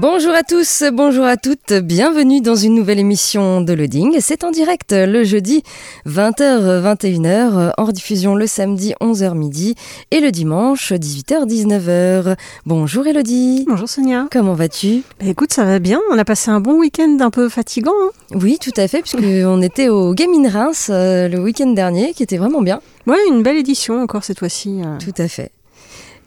[0.00, 4.16] Bonjour à tous, bonjour à toutes, bienvenue dans une nouvelle émission de Loading.
[4.20, 5.62] C'est en direct le jeudi
[6.06, 9.74] 20h-21h, en diffusion le samedi 11h midi
[10.10, 12.34] et le dimanche 18h-19h.
[12.64, 13.66] Bonjour Elodie.
[13.68, 14.26] Bonjour Sonia.
[14.32, 15.02] Comment vas-tu?
[15.20, 17.92] Bah Écoute, ça va bien, on a passé un bon week-end un peu fatigant.
[18.02, 22.14] Hein oui, tout à fait, puisqu'on était au Game in Reims euh, le week-end dernier,
[22.14, 22.80] qui était vraiment bien.
[23.06, 24.80] Ouais, une belle édition encore cette fois-ci.
[24.82, 24.96] Euh.
[24.98, 25.52] Tout à fait.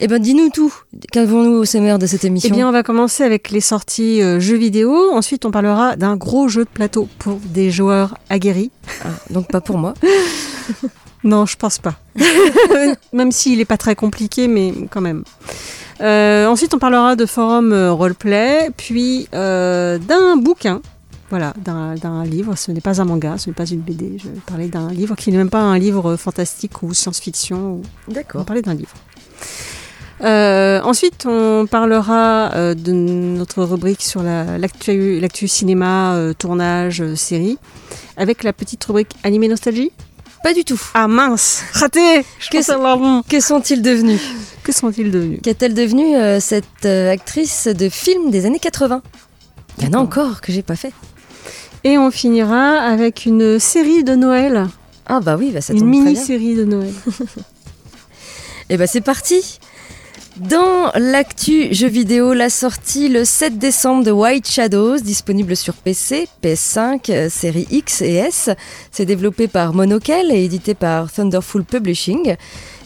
[0.06, 0.74] Eh ben, dis-nous tout.
[1.14, 4.38] Qu'avons-nous au sommaire de cette émission Eh bien, on va commencer avec les sorties euh,
[4.38, 5.14] jeux vidéo.
[5.14, 8.70] Ensuite, on parlera d'un gros jeu de plateau pour des joueurs aguerris.
[9.06, 9.94] Ah, donc pas pour moi.
[11.24, 11.96] non, je pense pas.
[13.14, 15.24] même s'il n'est pas très compliqué, mais quand même.
[16.02, 20.82] Euh, ensuite, on parlera de forum euh, roleplay, puis d'un bouquin
[21.30, 22.58] voilà, d'un livre.
[22.58, 24.18] Ce n'est pas un manga, ce n'est pas une BD.
[24.18, 27.82] Je vais parler d'un livre qui n'est même pas un livre fantastique ou science-fiction.
[28.10, 28.36] D'accord.
[28.36, 28.94] On va parler d'un livre.
[30.24, 37.58] Euh, ensuite, on parlera euh, de notre rubrique sur l'actu la, cinéma, euh, tournage, série,
[38.16, 39.92] avec la petite rubrique animé nostalgie.
[40.44, 40.82] Pas du tout.
[40.94, 42.24] Ah mince, raté.
[42.52, 44.22] Que, que sont-ils devenus
[44.64, 49.02] Que sont-ils devenus Qu'est-elle devenue cette actrice de film des années 80
[49.78, 50.94] Il y en a encore que j'ai pas fait.
[51.86, 54.68] Et on finira avec une série de Noël.
[55.06, 56.94] Ah bah oui, bah ça Une mini-série de Noël.
[58.70, 59.60] Et eh bah c'est parti
[60.38, 66.28] dans l'actu jeu vidéo, la sortie le 7 décembre de White Shadows, disponible sur PC,
[66.44, 68.50] PS5, euh, série X et S.
[68.92, 72.36] C'est développé par Monokel et édité par Thunderful Publishing.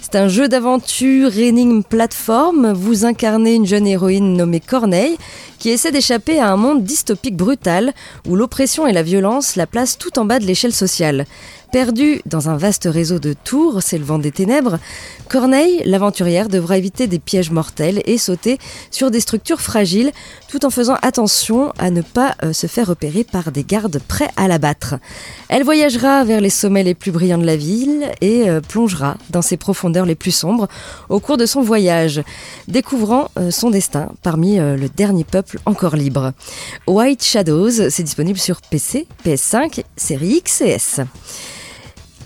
[0.02, 2.74] C'est un jeu d'aventure énigme plateforme.
[2.74, 5.18] Vous incarnez une jeune héroïne nommée Corneille
[5.58, 7.94] qui essaie d'échapper à un monde dystopique brutal
[8.28, 11.26] où l'oppression et la violence la placent tout en bas de l'échelle sociale.
[11.72, 14.80] Perdue dans un vaste réseau de tours s'élevant des ténèbres,
[15.28, 18.58] Corneille, l'aventurière, devra éviter des pièges mortels et sauter
[18.90, 20.12] sur des structures fragiles
[20.48, 24.30] tout en faisant attention à ne pas euh, se faire repérer par des gardes prêts
[24.38, 24.96] à l'abattre.
[25.50, 29.42] Elle voyagera vers les sommets les plus brillants de la ville et euh, plongera dans
[29.42, 30.70] ses profondeurs les plus sombres
[31.10, 32.24] au cours de son voyage,
[32.70, 36.32] découvrant euh, son destin parmi le dernier peuple encore libre.
[36.88, 41.02] White Shadows, c'est disponible sur PC, PS5, série X et S.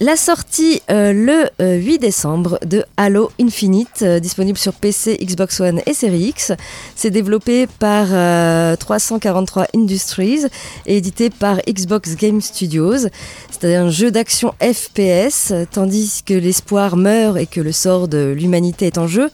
[0.04, 5.60] La sortie euh, le 8 euh, décembre de Halo Infinite, euh, disponible sur PC, Xbox
[5.60, 6.54] One et Series X.
[6.96, 8.08] C'est développé par
[8.80, 10.48] 343 Industries
[10.88, 13.10] et édité par Xbox Game Studios.
[13.52, 18.88] C'est un jeu d'action FPS, tandis que l'espoir meurt et que le sort de l'humanité
[18.88, 19.30] est en jeu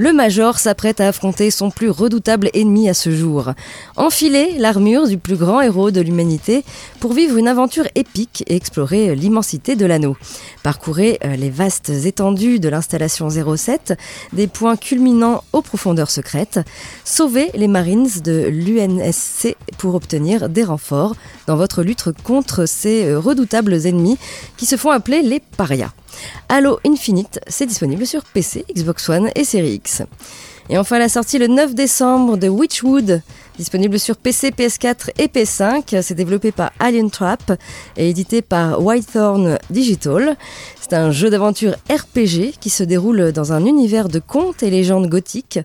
[0.00, 3.52] le Major s'apprête à affronter son plus redoutable ennemi à ce jour.
[3.96, 6.64] Enfiler l'armure du plus grand héros de l'humanité
[7.00, 10.16] pour vivre une aventure épique et explorer l'immensité de l'anneau.
[10.62, 13.92] Parcourez euh, les vastes étendues de l'installation 07,
[14.32, 16.60] des points culminants aux profondeurs secrètes.
[17.04, 21.14] Sauvez les Marines de l'UNSC pour obtenir des renforts
[21.46, 24.16] dans votre lutte contre ces euh, redoutables ennemis
[24.56, 25.92] qui se font appeler les parias.
[26.48, 30.02] Halo Infinite, c'est disponible sur PC, Xbox One et Series X.
[30.70, 33.22] Et enfin la sortie le 9 décembre de Witchwood,
[33.58, 36.00] disponible sur PC, PS4 et PS5.
[36.00, 37.58] C'est développé par Alien Trap
[37.96, 40.36] et édité par Whitethorn Digital.
[40.80, 45.08] C'est un jeu d'aventure RPG qui se déroule dans un univers de contes et légendes
[45.08, 45.58] gothiques.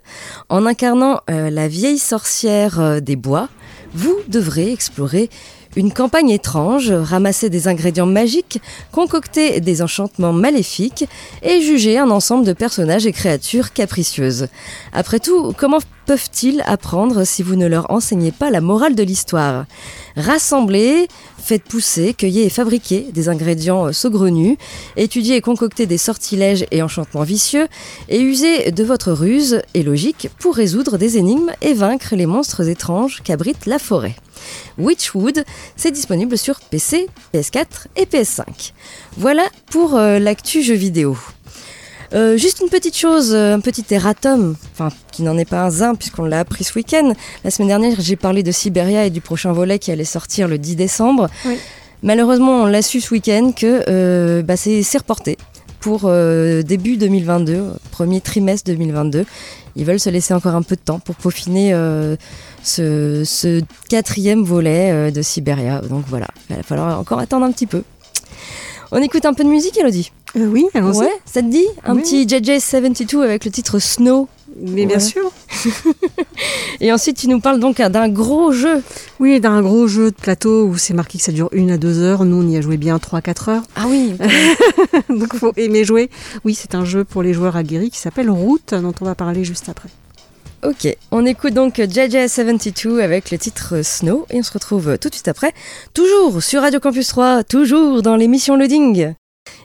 [0.49, 3.49] En incarnant euh, la vieille sorcière euh, des bois,
[3.93, 5.29] vous devrez explorer
[5.75, 8.61] une campagne étrange, ramasser des ingrédients magiques,
[8.91, 11.05] concocter des enchantements maléfiques
[11.43, 14.47] et juger un ensemble de personnages et créatures capricieuses.
[14.93, 19.65] Après tout, comment peuvent-ils apprendre si vous ne leur enseignez pas la morale de l'histoire?
[20.15, 21.07] Rassemblez,
[21.45, 24.57] faites pousser, cueillez et fabriquez des ingrédients saugrenus,
[24.97, 27.67] étudiez et concoctez des sortilèges et enchantements vicieux,
[28.09, 32.67] et usez de votre ruse et logique pour résoudre des énigmes et vaincre les monstres
[32.67, 34.15] étranges qu'abrite la forêt.
[34.79, 35.45] Witchwood,
[35.75, 38.73] c'est disponible sur PC, PS4 et PS5.
[39.17, 41.15] Voilà pour euh, l'actu jeu vidéo.
[42.13, 45.69] Euh, juste une petite chose, euh, un petit erratum, enfin qui n'en est pas un
[45.69, 47.13] zin puisqu'on l'a appris ce week-end.
[47.43, 50.57] La semaine dernière, j'ai parlé de Siberia et du prochain volet qui allait sortir le
[50.57, 51.29] 10 décembre.
[52.03, 55.37] Malheureusement, on l'a su ce week-end que euh, bah, c'est reporté
[55.79, 59.25] pour euh, début 2022, premier trimestre 2022.
[59.75, 62.15] Ils veulent se laisser encore un peu de temps pour peaufiner euh,
[62.63, 65.81] ce, ce quatrième volet de Siberia.
[65.81, 67.83] Donc voilà, il va falloir encore attendre un petit peu.
[68.91, 70.11] On écoute un peu de musique, Elodie?
[70.37, 70.97] Euh, oui, allons-y.
[70.99, 72.01] Ouais, ça te dit Un Oui.
[72.01, 74.27] petit JJ72 avec le titre Snow.
[74.61, 75.31] Mais bien sûr.
[76.81, 78.81] Et ensuite, tu nous parles donc d'un gros jeu.
[79.19, 81.99] Oui, d'un gros jeu de plateau où c'est marqué que ça dure une à deux
[81.99, 82.23] heures.
[82.25, 83.63] Nous, on y a joué bien 3-4 heures.
[83.75, 84.13] Ah oui,
[85.09, 86.09] Donc, faut aimer jouer.
[86.45, 89.43] Oui, c'est un jeu pour les joueurs aguerris qui s'appelle Route, dont on va parler
[89.43, 89.89] juste après.
[90.63, 90.95] ok.
[91.11, 95.27] On écoute donc JJ72 avec le titre Snow et on se retrouve tout de suite
[95.27, 95.53] après,
[95.93, 99.13] toujours sur Radio Campus 3, toujours dans l'émission Loading.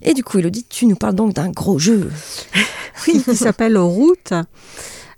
[0.02, 2.10] Et du coup, Elodie, tu nous parles donc d'un gros jeu.
[3.04, 4.32] Qui s'appelle Route.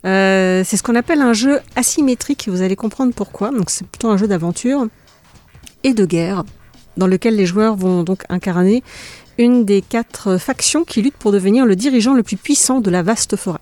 [0.04, 2.48] Euh, c'est ce qu'on appelle un jeu asymétrique.
[2.48, 3.50] Vous allez comprendre pourquoi.
[3.50, 4.86] Donc, c'est plutôt un jeu d'aventure
[5.84, 6.44] et de guerre,
[6.96, 8.82] dans lequel les joueurs vont donc incarner
[9.38, 13.02] une des quatre factions qui luttent pour devenir le dirigeant le plus puissant de la
[13.02, 13.58] vaste forêt.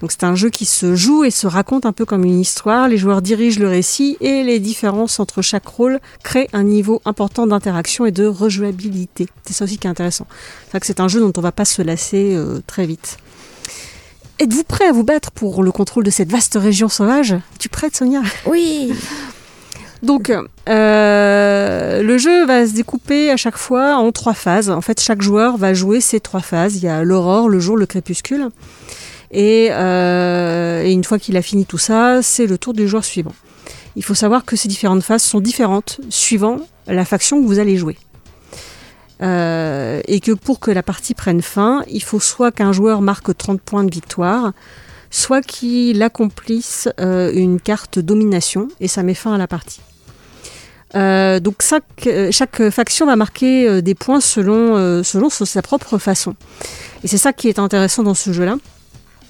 [0.00, 2.88] Donc c'est un jeu qui se joue et se raconte un peu comme une histoire.
[2.88, 7.46] Les joueurs dirigent le récit et les différences entre chaque rôle créent un niveau important
[7.46, 9.26] d'interaction et de rejouabilité.
[9.44, 10.26] C'est ça aussi qui est intéressant.
[10.72, 13.18] C'est que c'est un jeu dont on va pas se lasser euh, très vite.
[14.38, 17.36] Êtes-vous prêt à vous battre pour le contrôle de cette vaste région sauvage?
[17.58, 18.22] Tu prête, Sonia?
[18.46, 18.92] Oui
[20.02, 20.32] donc,
[20.68, 24.70] euh, le jeu va se découper à chaque fois en trois phases.
[24.70, 26.76] En fait, chaque joueur va jouer ces trois phases.
[26.76, 28.48] Il y a l'aurore, le jour, le crépuscule.
[29.30, 33.04] Et, euh, et une fois qu'il a fini tout ça, c'est le tour du joueur
[33.04, 33.34] suivant.
[33.96, 37.76] Il faut savoir que ces différentes phases sont différentes suivant la faction que vous allez
[37.76, 37.96] jouer.
[39.22, 43.36] Euh, et que pour que la partie prenne fin, il faut soit qu'un joueur marque
[43.36, 44.52] 30 points de victoire,
[45.10, 49.80] soit qu'il accomplisse euh, une carte domination, et ça met fin à la partie.
[50.94, 56.34] Donc chaque, faction va marquer des points selon sa propre façon.
[57.04, 58.56] Et c'est ça qui est intéressant dans ce jeu-là.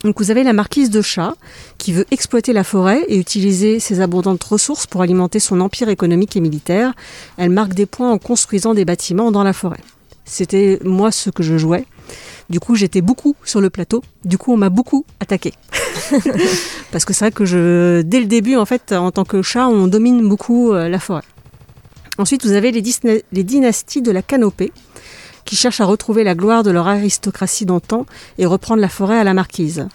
[0.04, 1.34] Donc vous avez la marquise de chat
[1.76, 6.36] qui veut exploiter la forêt et utiliser ses abondantes ressources pour alimenter son empire économique
[6.36, 6.94] et militaire.
[7.36, 9.80] Elle marque des points en construisant des bâtiments dans la forêt.
[10.24, 11.84] C'était moi ce que je jouais.
[12.48, 14.02] Du coup, j'étais beaucoup sur le plateau.
[14.24, 15.52] Du coup, on m'a beaucoup attaqué.
[16.92, 19.68] Parce que c'est vrai que je, dès le début, en fait, en tant que chat,
[19.68, 21.22] on domine beaucoup euh, la forêt.
[22.18, 22.82] Ensuite, vous avez les,
[23.32, 24.72] les dynasties de la canopée
[25.50, 28.06] qui cherchent à retrouver la gloire de leur aristocratie d'antan
[28.38, 29.88] et reprendre la forêt à la marquise.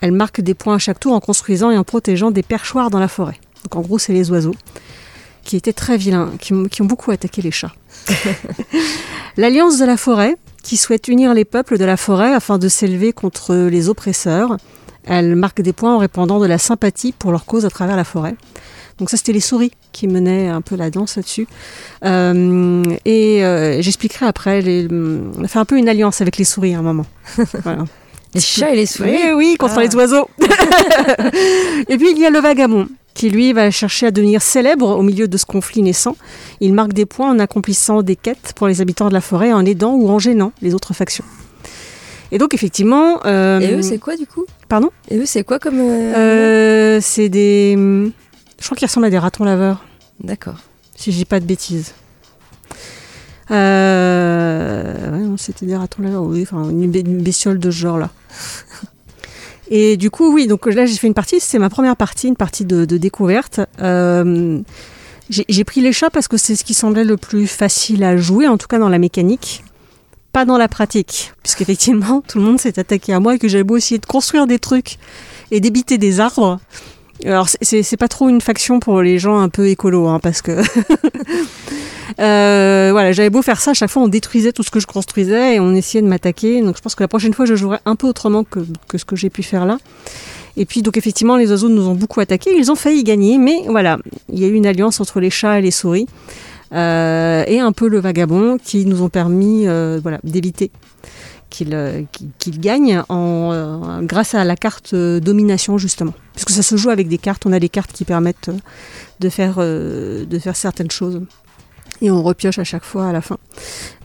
[0.00, 3.00] Elles marquent des points à chaque tour en construisant et en protégeant des perchoirs dans
[3.00, 3.40] la forêt.
[3.64, 4.54] Donc en gros, c'est les oiseaux
[5.42, 7.72] qui étaient très vilains, qui, ont- qui ont beaucoup attaqué les chats.
[9.36, 13.12] L'Alliance de la forêt, qui souhaite unir les peuples de la forêt afin de s'élever
[13.12, 14.56] contre les oppresseurs.
[15.04, 18.04] Elle marque des points en répandant de la sympathie pour leur cause à travers la
[18.04, 18.36] forêt.
[18.98, 21.46] Donc ça, c'était les souris qui menaient un peu la danse là-dessus.
[22.04, 24.62] Euh, et euh, j'expliquerai après.
[24.62, 27.06] Les, on a fait un peu une alliance avec les souris à un moment.
[27.62, 27.84] Voilà.
[28.34, 29.82] Les chats et les souris Oui, oui, contre Ah.
[29.84, 30.28] les oiseaux.
[31.88, 35.02] et puis il y a le vagabond qui lui va chercher à devenir célèbre au
[35.02, 36.16] milieu de ce conflit naissant.
[36.60, 39.64] Il marque des points en accomplissant des quêtes pour les habitants de la forêt, en
[39.64, 41.24] aidant ou en gênant les autres factions.
[42.30, 43.20] Et donc effectivement...
[43.24, 44.44] euh, Et eux, c'est quoi du coup?
[44.68, 44.90] Pardon?
[45.10, 45.78] Et eux, c'est quoi comme.
[45.80, 47.74] euh, Euh, C'est des...
[48.58, 49.84] Je crois qu'ils ressemblent à des ratons laveurs,
[50.20, 50.56] D'accord.
[50.94, 51.94] si je dis pas de bêtises.
[53.50, 55.30] Euh...
[55.30, 56.90] ouais, c'était des ratons laveurs, oui, enfin une,
[57.22, 58.10] bestiole de ce genre-là.
[59.70, 62.36] Et du coup, oui, donc là j'ai fait une partie, c'est ma première partie, une
[62.36, 63.60] partie de, de découverte.
[63.80, 64.60] Euh,
[65.28, 68.16] j'ai j'ai pris les chats parce que c'est ce qui semblait le plus facile à
[68.16, 69.64] jouer, en tout cas dans la mécanique,
[70.32, 73.64] pas dans la pratique, puisqu'effectivement tout le monde s'est attaqué à moi et que j'avais
[73.64, 74.98] beau essayer de construire des trucs
[75.50, 76.60] et d'ébiter des arbres.
[77.26, 80.52] Alors c'est- pas trop une faction pour les gens un peu écolos, hein, parce que
[82.20, 84.86] Euh, voilà, j'avais beau faire ça, à chaque fois on détruisait tout ce que je
[84.86, 86.62] construisais et on essayait de m'attaquer.
[86.62, 89.04] Donc je pense que la prochaine fois je jouerai un peu autrement que, que ce
[89.04, 89.76] que j'ai pu faire là.
[90.56, 93.56] Et puis donc effectivement les oiseaux nous ont beaucoup attaqués, ils ont failli gagner, mais
[93.68, 93.98] voilà,
[94.32, 96.06] il y a eu une alliance entre les chats et les souris.
[96.72, 100.70] euh, et un peu le vagabond qui nous ont permis euh, voilà, d'éviter
[101.56, 102.02] qu'ils euh,
[102.38, 106.12] qu'ils gagnent en, euh, grâce à la carte euh, domination justement.
[106.34, 108.50] Puisque ça se joue avec des cartes, on a des cartes qui permettent
[109.20, 111.22] de faire, de faire certaines choses.
[112.02, 113.38] Et on repioche à chaque fois à la fin.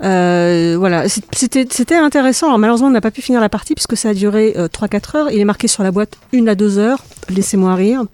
[0.02, 2.48] Euh, voilà, c'était intéressant.
[2.48, 5.18] Alors malheureusement, on n'a pas pu finir la partie puisque ça a duré euh, 3-4
[5.18, 5.32] heures.
[5.32, 7.04] Il est marqué sur la boîte 1 à 2 heures.
[7.30, 8.04] Laissez-moi rire.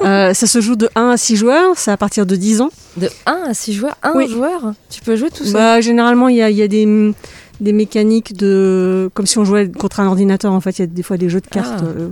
[0.00, 1.74] Euh, ça se joue de 1 à 6 joueurs.
[1.76, 2.70] C'est à partir de 10 ans.
[2.96, 3.94] De 1 à 6 joueurs?
[4.02, 4.28] Un Oui.
[4.28, 4.72] joueur?
[4.90, 5.52] Tu peux jouer tout seul?
[5.52, 7.14] Bah, généralement, il y a, il y a des,
[7.60, 9.10] des mécaniques de.
[9.14, 10.78] Comme si on jouait contre un ordinateur, en fait.
[10.78, 11.82] Il y a des fois des jeux de cartes.
[11.82, 11.84] Ah.
[11.84, 12.10] euh.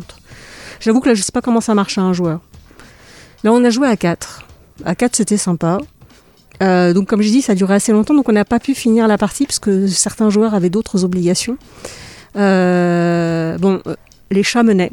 [0.80, 2.40] J'avoue que là, je sais pas comment ça marche à un joueur.
[3.44, 4.46] Là, on a joué à 4.
[4.84, 5.78] À 4, c'était sympa.
[6.62, 8.74] Euh, donc comme j'ai dit, ça a duré assez longtemps, donc on n'a pas pu
[8.74, 11.56] finir la partie parce que certains joueurs avaient d'autres obligations.
[12.36, 13.80] Euh, bon,
[14.30, 14.92] les chats menaient,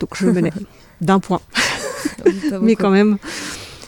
[0.00, 0.52] donc je menais
[1.00, 1.40] d'un point,
[2.60, 3.18] mais quand même.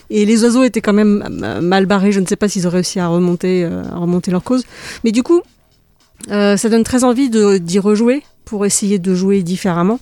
[0.08, 1.26] Et les oiseaux étaient quand même
[1.62, 2.12] mal barrés.
[2.12, 4.64] Je ne sais pas s'ils ont réussi à remonter, euh, à remonter leur cause.
[5.02, 5.42] Mais du coup,
[6.30, 10.00] euh, ça donne très envie d'y rejouer pour essayer de jouer différemment.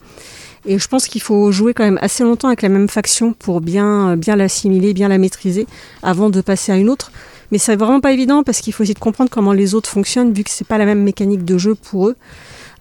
[0.66, 3.60] Et je pense qu'il faut jouer quand même assez longtemps avec la même faction pour
[3.60, 5.66] bien, bien l'assimiler, bien la maîtriser
[6.02, 7.12] avant de passer à une autre.
[7.52, 10.32] Mais c'est vraiment pas évident parce qu'il faut essayer de comprendre comment les autres fonctionnent
[10.32, 12.16] vu que c'est pas la même mécanique de jeu pour eux.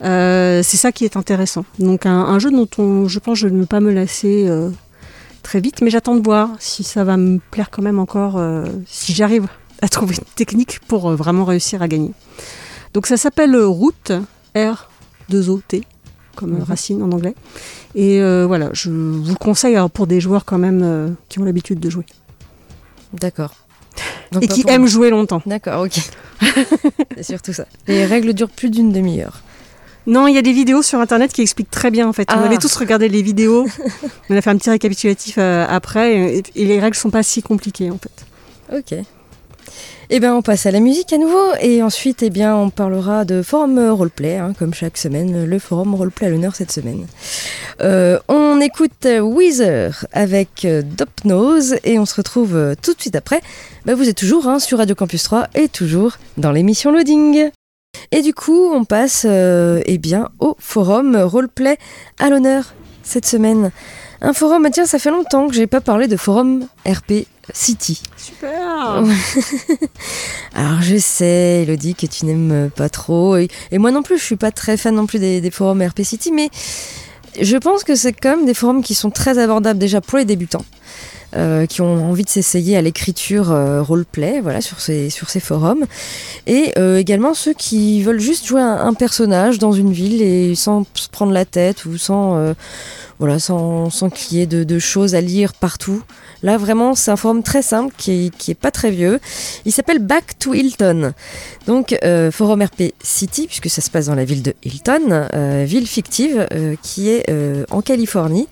[0.01, 1.65] Euh, c'est ça qui est intéressant.
[1.79, 4.69] Donc un, jeu dont on, je pense je ne vais pas me lasser euh,
[5.43, 8.65] très vite, mais j'attends de voir si ça va me plaire quand même encore, euh,
[8.87, 9.47] si j'arrive
[9.81, 12.11] à trouver une technique pour euh, vraiment réussir à gagner.
[12.93, 14.11] Donc ça s'appelle euh, Route,
[14.55, 15.83] R2OT,
[16.35, 16.63] comme euh, Mhm.
[16.63, 17.35] racine en anglais.
[17.95, 21.39] Et euh, voilà, je vous le conseille alors, pour des joueurs quand même euh, qui
[21.39, 22.05] ont l'habitude de jouer.
[23.13, 23.53] D'accord.
[24.41, 24.89] Et qui aiment moi.
[24.89, 25.41] jouer longtemps.
[25.45, 25.99] D'accord, ok.
[27.15, 27.65] c'est surtout ça.
[27.87, 29.41] Les règles durent plus d'une demi-heure.
[30.07, 32.27] Non, il y a des vidéos sur internet qui expliquent très bien en fait.
[32.31, 32.43] On Ah.
[32.45, 33.67] avait tous regardé les vidéos.
[34.29, 37.41] on a fait un petit récapitulatif euh, après et, et les règles sont pas si
[37.43, 38.25] compliquées en fait.
[38.75, 38.99] Ok.
[40.09, 43.25] Eh bien, on passe à la musique à nouveau et ensuite, eh bien, on parlera
[43.25, 47.07] de forum roleplay, hein, comme chaque semaine, le forum roleplay à l'honneur cette semaine.
[47.81, 53.15] Euh, on écoute Weezer avec euh, Dopnose et on se retrouve euh, tout de suite
[53.15, 53.41] après.
[53.85, 57.49] Bah, vous êtes toujours hein, sur Radio Campus 3 et toujours dans l'émission Loading.
[58.11, 61.77] Et du coup, on passe eh bien, au forum roleplay
[62.19, 63.71] à l'honneur cette semaine.
[64.25, 68.01] Un forum, tiens, ça fait longtemps que j'ai pas parlé de forum RP City.
[68.15, 69.03] Super.
[70.55, 74.23] Alors je sais, Elodie, que tu n'aimes pas trop, et, et moi non plus, je
[74.23, 76.49] suis pas très fan non plus des, des forums RP City, mais
[77.41, 80.25] je pense que c'est quand même des forums qui sont très abordables déjà pour les
[80.25, 80.63] débutants.
[81.35, 85.39] Euh, qui ont envie de s'essayer à l'écriture euh, roleplay, voilà, sur ces, sur ces
[85.39, 85.85] forums,
[86.45, 90.85] et euh, également ceux qui veulent juste jouer un, personnage dans une ville et sans
[90.93, 92.53] se prendre la tête ou sans,
[93.17, 96.03] voilà, sans, sans qu'il y ait de, choses à lire partout.
[96.43, 99.19] Là, vraiment, c'est un forum très simple qui est, qui est pas très vieux.
[99.65, 101.13] Il s'appelle Back to Hilton.
[101.65, 101.97] Donc,
[102.31, 105.27] forum RP City, puisque ça se passe dans la ville de Hilton,
[105.65, 106.47] ville fictive
[106.83, 107.25] qui est
[107.71, 108.47] en Californie,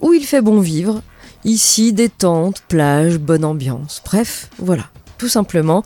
[0.00, 1.02] où il fait bon vivre.
[1.44, 4.02] Ici, détente, plage, bonne ambiance.
[4.04, 4.84] Bref, voilà.
[5.18, 5.82] Tout simplement,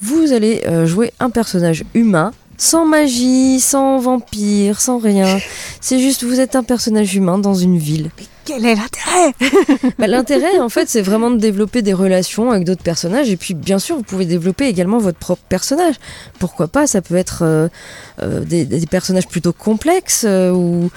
[0.00, 2.32] vous allez euh, jouer un personnage humain.
[2.58, 5.38] Sans magie, sans vampire, sans rien.
[5.80, 8.10] C'est juste, vous êtes un personnage humain dans une ville.
[8.46, 9.34] Quel est l'intérêt?
[9.98, 13.28] Bah, L'intérêt, en fait, c'est vraiment de développer des relations avec d'autres personnages.
[13.28, 15.96] Et puis, bien sûr, vous pouvez développer également votre propre personnage.
[16.38, 16.86] Pourquoi pas?
[16.86, 17.68] Ça peut être euh,
[18.22, 20.90] euh, des, des personnages plutôt complexes euh, ou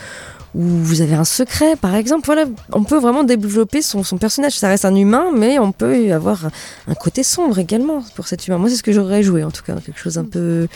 [0.56, 2.26] où vous avez un secret, par exemple.
[2.26, 4.54] Voilà, on peut vraiment développer son, son personnage.
[4.54, 6.50] Ça reste un humain, mais on peut avoir
[6.88, 8.58] un côté sombre également pour cet humain.
[8.58, 10.68] Moi, c'est ce que j'aurais joué, en tout cas, quelque chose un peu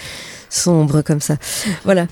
[0.49, 1.37] sombre comme ça.
[1.83, 2.05] Voilà.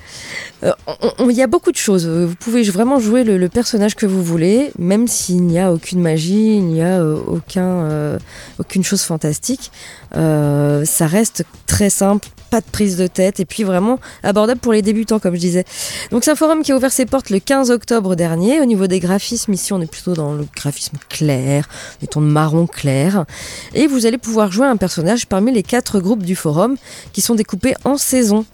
[0.64, 0.72] Euh,
[1.20, 2.08] Il y a beaucoup de choses.
[2.08, 5.72] Euh, Vous pouvez vraiment jouer le, le personnage que vous voulez, même s'il n'y a
[5.72, 8.18] aucune magie, il n'y a euh, aucun, euh,
[8.58, 9.72] aucune chose fantastique.
[10.14, 14.82] Ça reste très simple, pas de prise de tête, et puis vraiment abordable pour les
[14.82, 15.66] débutants, comme je disais.
[16.12, 18.60] Donc c'est un forum qui a ouvert ses portes le 15 octobre dernier.
[18.60, 21.70] Au niveau des graphismes, ici on est plutôt dans le graphisme clair,
[22.02, 23.26] des tons marron clair.
[23.74, 26.76] Et vous allez pouvoir jouer un personnage parmi les quatre groupes du forum
[27.14, 28.46] qui sont découpés en saisons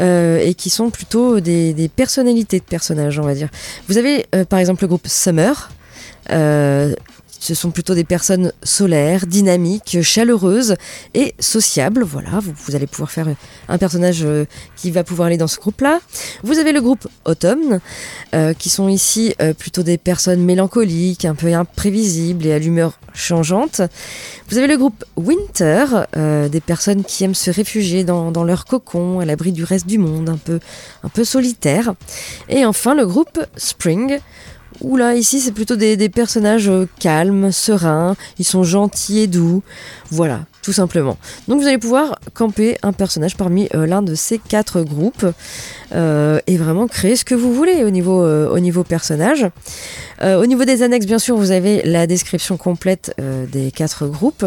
[0.00, 3.48] euh, et qui sont plutôt des, des personnalités de personnages, on va dire.
[3.88, 5.70] Vous avez euh, par exemple le groupe Summer.
[6.30, 6.94] Euh,
[7.46, 10.74] ce sont plutôt des personnes solaires, dynamiques, chaleureuses
[11.14, 12.02] et sociables.
[12.02, 13.28] Voilà, vous, allez pouvoir faire
[13.68, 16.00] un personnage euh, qui va pouvoir aller dans ce groupe-là.
[16.42, 17.78] Vous avez le groupe Autumn,
[18.34, 22.98] euh, qui sont ici euh, plutôt des personnes mélancoliques, un peu imprévisibles et à l'humeur
[23.14, 23.80] changeante.
[24.48, 25.86] Vous avez le groupe Winter,
[26.50, 29.98] des personnes qui aiment se réfugier dans, dans leur cocon, à l'abri du reste du
[29.98, 30.60] monde, un peu,
[31.02, 31.94] un peu solitaire.
[32.48, 34.18] Et enfin le groupe Spring,
[34.80, 39.62] où là, ici, c'est plutôt des, personnages euh, calmes, sereins, ils sont gentils et doux.
[40.10, 41.16] Voilà, tout simplement.
[41.48, 45.26] Donc vous allez pouvoir camper un personnage parmi euh, l'un de ces quatre groupes
[45.92, 49.46] euh, et vraiment créer ce que vous voulez au niveau, au niveau personnage.
[50.22, 53.14] Au niveau des annexes, bien sûr, vous avez la description complète
[53.52, 54.46] des quatre groupes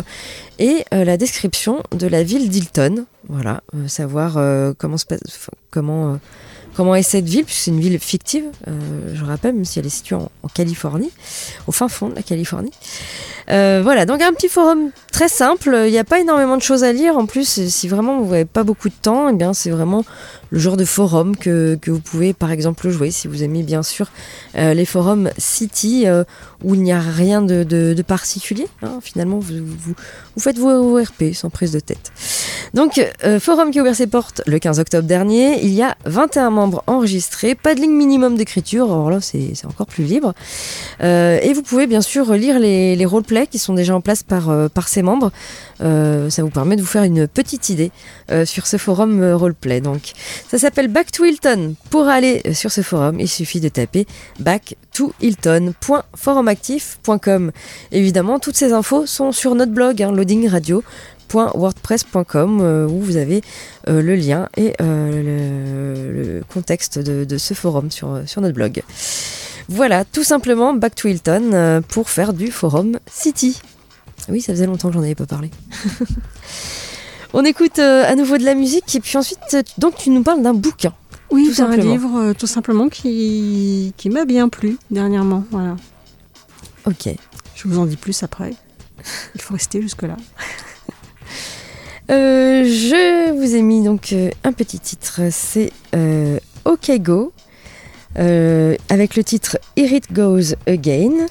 [0.57, 3.05] et la description de la ville d'Hilton.
[3.27, 4.39] Voilà, savoir
[4.79, 5.19] comment se passe,
[5.69, 6.17] comment,
[6.75, 9.85] comment est cette ville, puisque c'est une ville fictive, euh, je rappelle, même si elle
[9.85, 11.11] est située en, Californie,
[11.67, 12.71] au fin fond de la Californie.
[13.49, 16.85] Euh, voilà, donc un petit forum très simple, il n'y a pas énormément de choses
[16.85, 19.69] à lire, en plus, si vraiment vous n'avez pas beaucoup de temps, eh bien c'est
[19.69, 20.05] vraiment
[20.49, 24.07] le genre de forum que, vous pouvez par exemple jouer si vous aimez bien sûr
[24.55, 26.23] euh, les forums City euh,
[26.63, 28.67] où il n'y a rien de, particulier.
[28.81, 28.99] Hein.
[29.01, 29.93] finalement, vous, vous,
[30.35, 32.11] vous, faites vos RP sans prise de tête.
[32.73, 35.61] Donc, euh, forum qui a ouvert ses portes le 15 octobre dernier.
[35.63, 39.87] Il y a 21 membres enregistrés, pas de ligne minimum d'écriture, alors là c'est encore
[39.87, 40.33] plus libre.
[41.01, 44.69] et vous pouvez bien sûr lire les, les roleplays qui sont déjà en place par,
[44.69, 45.08] par ces membres.
[45.79, 47.91] Ça vous permet de vous faire une petite idée
[48.45, 49.81] sur ce forum roleplay.
[49.81, 50.13] Donc,
[50.47, 51.75] ça s'appelle Back to Hilton.
[51.89, 54.05] Pour aller sur ce forum, il suffit de taper
[54.39, 57.51] back to hilton.forumactif.com.
[57.91, 63.41] Évidemment, toutes ces infos sont sur notre blog, hein, loadingradio.wordpress.com, euh, où vous avez
[63.87, 68.81] euh, le lien et euh, le, contexte de, ce forum sur, sur notre blog.
[69.67, 73.61] Voilà, tout simplement Back to Hilton pour faire du forum City.
[74.27, 75.49] Oui, ça faisait longtemps que j'en avais pas parlé.
[77.33, 80.23] On écoute euh, à nouveau de la musique et puis ensuite, euh, donc tu nous
[80.23, 80.93] parles d'un bouquin.
[81.29, 85.43] Oui, c'est un livre euh, tout simplement qui, qui m'a bien plu dernièrement.
[85.51, 85.75] Voilà.
[86.85, 87.07] Ok.
[87.55, 88.53] Je vous en dis plus après.
[89.35, 90.17] Il faut rester jusque-là.
[92.09, 95.71] je vous ai mis donc un petit titre, c'est
[96.65, 97.31] OK Go,
[98.15, 101.27] avec le titre Here It Goes Again.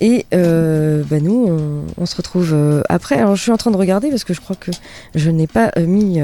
[0.00, 3.16] Et euh, bah nous, on, se retrouve euh, après.
[3.16, 4.70] Alors, je suis en train de regarder parce que je crois que
[5.14, 6.20] je n'ai pas euh, mis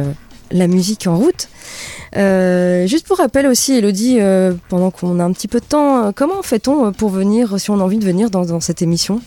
[0.50, 1.48] la musique en route.
[2.88, 4.18] juste pour rappel aussi, Elodie,
[4.68, 7.84] pendant qu'on a un petit peu de temps, comment fait-on pour venir, si on a
[7.84, 9.20] envie de venir dans, cette émission?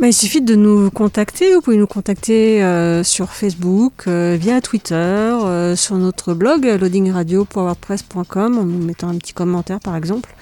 [0.00, 1.54] Bah, il suffit de nous contacter.
[1.54, 2.60] Vous pouvez nous contacter
[3.04, 5.36] sur Facebook, via Twitter,
[5.76, 10.34] sur notre blog loadingradio.wordpress.com en nous mettant un petit commentaire par exemple.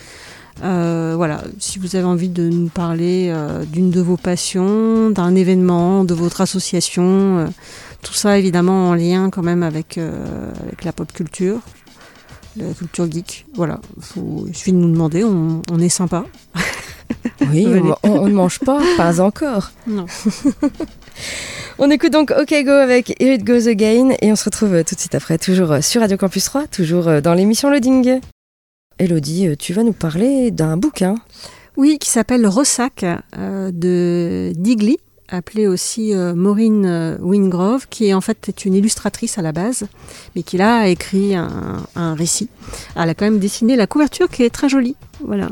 [0.62, 5.34] Euh, voilà, si vous avez envie de nous parler euh, d'une de vos passions, d'un
[5.34, 7.46] événement, de votre association, euh,
[8.02, 11.60] tout ça évidemment en lien quand même avec, avec la pop culture,
[12.56, 13.46] la culture geek.
[13.54, 13.80] Voilà,
[14.46, 16.24] il suffit de nous demander, on, est sympa.
[17.50, 17.66] Oui,
[18.04, 19.72] on, ne mange pas, pas encore.
[19.86, 20.06] Non.
[21.80, 24.94] On écoute donc OK Go avec Here It Goes Again et on se retrouve tout
[24.94, 28.20] de suite après, toujours sur Radio Campus 3, toujours dans l'émission Loading.
[29.00, 31.14] Elodie, euh, tu vas nous parler d'un bouquin.
[31.76, 33.04] Oui, qui s'appelle Rossac
[33.36, 39.38] euh, de Digli, appelée aussi euh, Maureen Wingrove, qui est en fait est une illustratrice
[39.38, 39.86] à la base,
[40.36, 42.50] mais qui là a écrit un, un récit.
[42.94, 44.96] Elle a quand même dessiné la couverture qui est très jolie.
[45.24, 45.48] Voilà.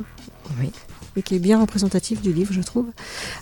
[0.61, 0.71] Oui
[1.23, 2.87] qui est bien représentatif du livre, je trouve.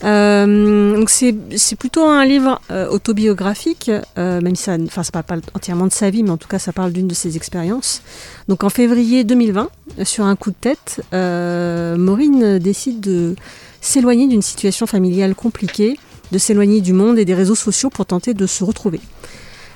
[0.04, 1.34] Euh, donc c'est,
[1.78, 6.10] plutôt un livre euh, autobiographique, euh, même si ça ne parle pas entièrement de sa
[6.10, 8.02] vie, mais en tout cas ça parle d'une de ses expériences.
[8.48, 9.68] Donc en février 2020,
[10.04, 13.34] sur un coup de tête, Maureen décide de
[13.80, 15.98] s'éloigner d'une situation familiale compliquée,
[16.32, 19.00] de s'éloigner du monde et des réseaux sociaux pour tenter de se retrouver.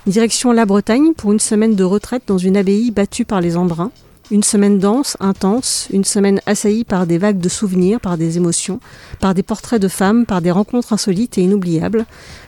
[0.07, 3.93] Direction la Bretagne pour une semaine de retraite dans une abbaye battue par les embruns.
[4.31, 8.79] Une semaine dense, intense, une semaine assaillie par des vagues de souvenirs, par des émotions,
[9.19, 12.07] par des portraits de femmes, par des rencontres insolites et inoubliables.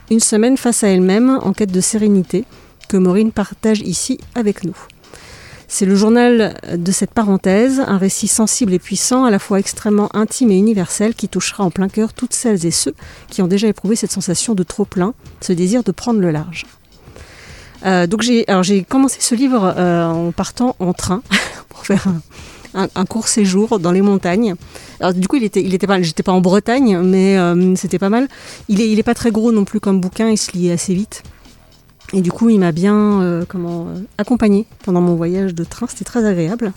[0.09, 2.45] Une semaine face à elle-même, en quête de sérénité,
[2.87, 4.77] que Maureen partage ici avec nous.
[5.67, 10.15] C'est le journal de cette parenthèse, un récit sensible et puissant, à la fois extrêmement
[10.15, 12.93] intime et universel, qui touchera en plein cœur toutes celles et ceux
[13.29, 16.65] qui ont déjà éprouvé cette sensation de trop plein, ce désir de prendre le large.
[17.85, 21.21] Euh, donc j'ai alors j'ai commencé ce livre euh, en partant en train
[21.69, 22.07] pour faire
[22.73, 24.55] un, court séjour dans les montagnes.
[24.99, 28.09] Alors du coup il était il pas j'étais pas en Bretagne mais euh, c'était pas
[28.09, 28.27] mal.
[28.69, 30.93] Il est il est pas très gros non plus comme bouquin, il se lit assez
[30.93, 31.23] vite.
[32.13, 36.25] Et du coup il m'a bien comment accompagné pendant mon voyage de train, c'était très
[36.25, 36.73] agréable.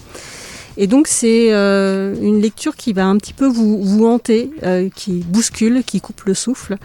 [0.78, 4.50] Et donc c'est une lecture qui va un petit peu vous, vous hanter,
[4.94, 6.78] qui bouscule, qui coupe le souffle.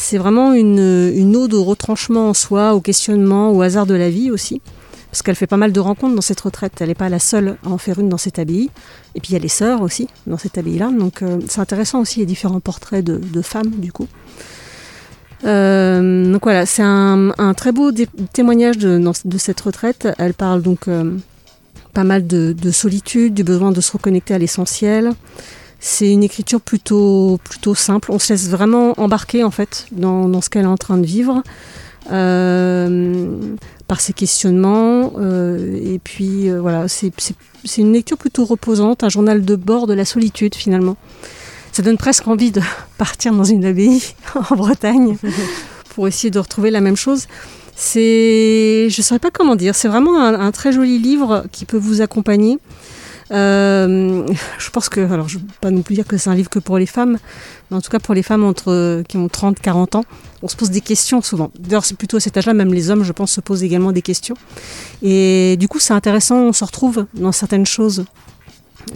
[0.00, 4.30] C'est vraiment une, ode au retranchement en soi, au questionnement, au hasard de la vie
[4.30, 4.62] aussi.
[5.10, 6.74] Parce qu'elle fait pas mal de rencontres dans cette retraite.
[6.80, 8.70] Elle n'est pas la seule à en faire une dans cette abbaye.
[9.16, 10.92] Et puis il y a les sœurs aussi dans cette abbaye-là.
[10.96, 14.06] Donc euh, c'est intéressant aussi les différents portraits de, femmes du coup.
[15.44, 17.90] Euh, donc voilà, c'est un, très beau
[18.32, 20.06] témoignage de, cette retraite.
[20.18, 21.16] Elle parle donc euh,
[21.92, 25.10] pas mal de, solitude, du besoin de se reconnecter à l'essentiel,
[25.80, 28.10] c'est une écriture plutôt, plutôt simple.
[28.10, 31.06] On se laisse vraiment embarquer en fait dans, dans ce qu'elle est en train de
[31.06, 31.42] vivre.
[32.10, 33.26] Euh,
[33.88, 35.14] par ses questionnements.
[35.18, 37.12] Euh, et puis euh, voilà, c'est
[37.78, 40.96] une lecture plutôt reposante, un journal de bord de la solitude finalement.
[41.72, 42.60] Ça donne presque envie de
[42.98, 44.02] partir dans une abbaye
[44.50, 45.16] en Bretagne
[45.94, 47.26] pour essayer de retrouver la même chose.
[47.74, 51.64] C'est, je ne saurais pas comment dire, c'est vraiment un, un, très joli livre qui
[51.64, 52.58] peut vous accompagner.
[53.30, 54.26] Euh,
[54.58, 56.48] je pense que, alors je ne veux pas non plus dire que c'est un livre
[56.48, 57.18] que pour les femmes,
[57.70, 60.04] mais en tout cas pour les femmes entre, qui ont 30-40 ans,
[60.42, 61.50] on se pose des questions souvent.
[61.58, 64.02] D'ailleurs, c'est plutôt à cet âge-là, même les hommes, je pense, se posent également des
[64.02, 64.36] questions.
[65.02, 68.04] Et du coup, c'est intéressant, on se retrouve dans certaines choses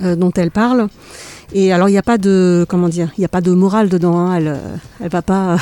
[0.02, 0.88] euh, dont elle parle.
[1.52, 3.88] Et alors, il n'y a pas de, comment dire, il n'y a pas de morale
[3.88, 4.16] dedans.
[4.18, 4.36] Hein.
[4.36, 4.58] Elle,
[5.00, 5.58] elle va pas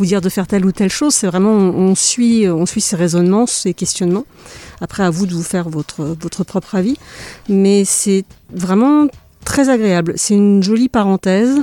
[0.00, 1.14] vous dire de faire telle ou telle chose.
[1.14, 4.24] C'est vraiment, on, suit, on suit ses raisonnements, ses questionnements.
[4.80, 6.96] Après, à vous de vous faire votre, votre propre avis.
[7.48, 9.06] Mais c'est vraiment
[9.44, 10.14] très agréable.
[10.16, 11.58] C'est une jolie parenthèse.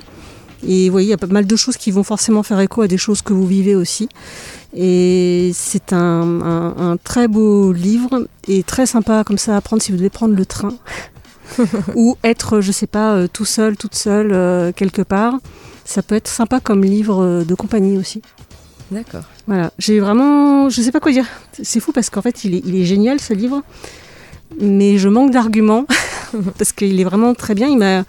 [0.67, 2.81] Et vous voyez, il y a pas mal de choses qui vont forcément faire écho
[2.81, 4.07] à des choses que vous vivez aussi.
[4.75, 9.91] Et c'est un, un, très beau livre et très sympa comme ça à prendre si
[9.91, 10.73] vous devez prendre le train.
[11.95, 15.35] ou être, je sais pas, euh, tout seul, toute seule, euh, quelque part.
[15.87, 18.21] Ça peut être sympa comme livre euh, de compagnie aussi.
[18.91, 19.23] D'accord.
[19.47, 21.25] Voilà, j'ai vraiment, je sais pas quoi dire.
[21.63, 23.63] C'est fou parce qu'en fait, il est, il est, génial ce livre,
[24.59, 25.85] mais je manque d'arguments
[26.57, 27.69] parce qu'il est vraiment très bien.
[27.69, 28.03] Il m'a,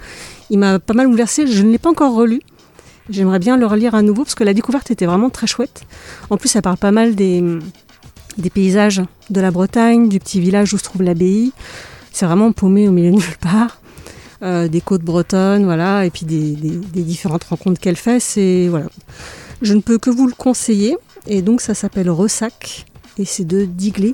[0.51, 1.47] il m'a pas mal bouleversé.
[1.47, 2.41] Je ne l'ai pas encore relu.
[3.11, 5.83] J'aimerais bien le relire à nouveau parce que la découverte était vraiment très chouette.
[6.31, 7.45] En plus, ça parle pas mal des,
[8.39, 11.53] des paysages de la Bretagne, du petit village où se trouve l'abbaye.
[12.11, 13.81] C'est vraiment paumé au milieu de nulle part.
[14.41, 16.55] Euh, des côtes bretonnes, voilà, et puis des,
[17.03, 18.21] différentes rencontres qu'elle fait.
[18.21, 18.87] C'est voilà,
[19.63, 20.97] je ne peux que vous le conseiller.
[21.27, 22.87] Et donc ça s'appelle Ressac
[23.19, 24.13] et c'est de Digley,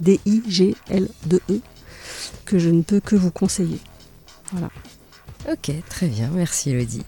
[0.00, 1.60] D-I-G-L-2-E,
[2.44, 3.78] que je ne peux que vous conseiller.
[4.50, 4.70] Voilà.
[5.50, 7.04] Ok, très bien, merci Elodie.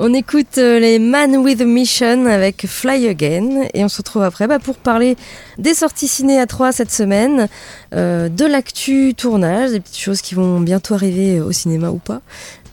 [0.00, 4.22] On écoute euh, les Man with a Mission avec Fly Again et on se retrouve
[4.22, 5.16] après bah, pour parler
[5.56, 7.48] des sorties ciné à 3 cette semaine,
[7.94, 12.22] euh, de l'actu tournage, des petites choses qui vont bientôt arriver au cinéma ou pas,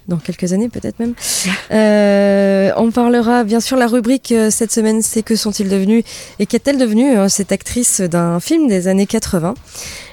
[0.07, 1.13] dans quelques années peut-être même.
[1.71, 6.03] Euh, on parlera bien sûr la rubrique cette semaine c'est que sont-ils devenus
[6.37, 9.53] et qu'est-elle devenue cette actrice d'un film des années 80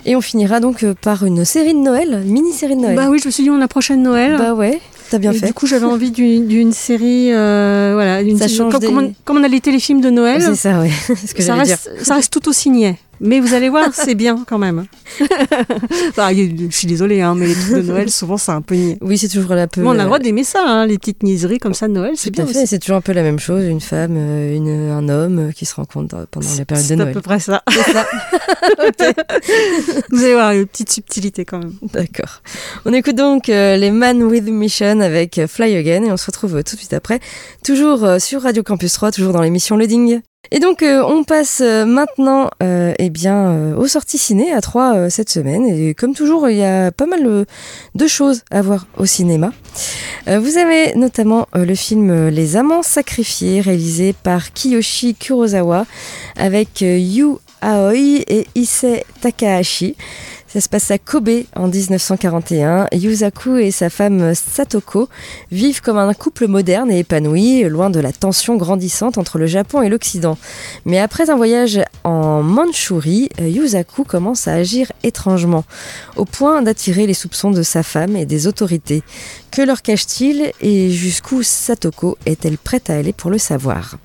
[0.06, 2.96] et on finira donc par une série de Noël, mini-série de Noël.
[2.96, 4.36] Bah oui, je me suis dit on approche de Noël.
[4.38, 4.80] Bah ouais
[5.16, 5.46] bien fait.
[5.46, 8.38] Du coup, j'avais envie d'une série, euh, voilà, d'une
[8.70, 10.42] comme, comme, on a les téléfilms de Noël.
[10.42, 10.90] C'est ça, oui.
[11.34, 12.96] que ça, reste, ça reste tout aussi niais.
[13.20, 14.86] Mais vous allez voir, c'est bien quand même.
[15.20, 18.98] je suis désolée, hein, mais les trucs de Noël, souvent, c'est un peu niais.
[19.00, 19.84] Oui, c'est toujours un peu.
[19.84, 22.30] on a le droit d'aimer ça, hein, les petites niaiseries comme ça de Noël, c'est
[22.30, 22.46] bien.
[22.46, 25.66] fait, c'est toujours un peu la même chose, une femme, euh, une, un homme qui
[25.66, 27.08] se rencontrent pendant la période de Noël.
[27.08, 27.62] C'est à peu près ça.
[27.92, 28.06] ça.
[30.10, 31.74] Vous allez voir, une petite subtilité quand même.
[31.92, 32.42] D'accord.
[32.84, 36.62] On écoute donc euh, les Man with Mission avec Fly Again et on se retrouve
[36.62, 37.20] tout de suite après,
[37.64, 40.20] toujours euh, sur Radio Campus 3, toujours dans l'émission Loading.
[40.50, 45.10] Et donc euh, on passe euh, maintenant euh, eh bien aux sorties ciné à trois
[45.10, 47.44] cette semaine et comme toujours il y a pas mal
[47.94, 49.52] de choses à voir au cinéma.
[50.26, 55.84] vous avez notamment le film Les Amants sacrifiés réalisé par Kiyoshi Kurosawa
[56.36, 59.96] avec Yu Aoi et Issei Takahashi.
[60.48, 62.88] Ça se passe à Kobe en 1941.
[62.92, 65.10] Yuzaku et sa femme Satoko
[65.52, 69.82] vivent comme un couple moderne et épanoui, loin de la tension grandissante entre le Japon
[69.82, 70.38] et l'Occident.
[70.86, 75.64] Mais après un voyage en Mandchourie, Yuzaku commence à agir étrangement,
[76.16, 79.02] au point d'attirer les soupçons de sa femme et des autorités.
[79.50, 83.98] Que leur cache-t-il et jusqu'où Satoko est-elle prête à aller pour le savoir?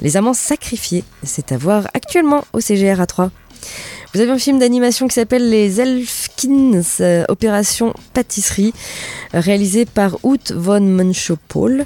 [0.00, 3.30] Les amants sacrifiés, c'est à voir actuellement au CGR A3.
[4.14, 8.72] Vous avez un film d'animation qui s'appelle Les Elfkins, euh, Opération Pâtisserie,
[9.34, 11.84] euh, réalisé par Hout von Munchopol.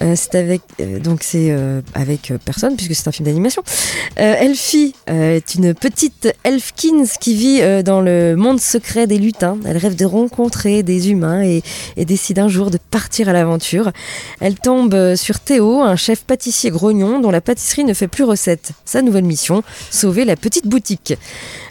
[0.00, 0.62] Euh, c'est avec
[1.02, 1.54] donc c'est
[1.94, 3.62] avec personne puisque c'est un film d'animation.
[4.16, 9.58] Elfie est une petite Elfkins qui vit dans le monde secret des lutins.
[9.66, 13.92] Elle rêve de rencontrer des humains et décide un jour de partir à l'aventure.
[14.40, 18.70] Elle tombe sur Théo, un chef pâtissier grognon dont la pâtisserie ne fait plus recette.
[18.84, 21.14] Sa nouvelle mission, sauver la petite boutique.